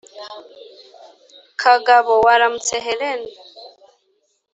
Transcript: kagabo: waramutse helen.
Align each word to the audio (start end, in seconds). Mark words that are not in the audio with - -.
kagabo: 1.61 2.13
waramutse 2.25 2.75
helen. 2.87 3.21